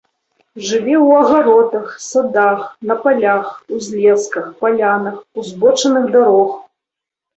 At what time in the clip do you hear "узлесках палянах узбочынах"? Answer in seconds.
3.77-6.05